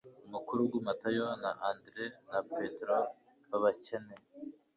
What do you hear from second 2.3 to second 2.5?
na